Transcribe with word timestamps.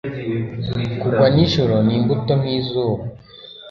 Kugwa 0.99 1.25
nijoro 1.33 1.75
n'imbuto 1.87 2.33
nk'izuba, 2.39 3.03